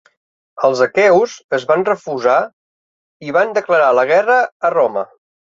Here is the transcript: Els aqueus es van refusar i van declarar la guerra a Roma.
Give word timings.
Els 0.69 0.79
aqueus 0.85 1.35
es 1.57 1.65
van 1.71 1.85
refusar 1.89 2.39
i 3.29 3.37
van 3.37 3.55
declarar 3.59 3.93
la 4.01 4.09
guerra 4.15 4.41
a 4.71 4.75
Roma. 4.79 5.07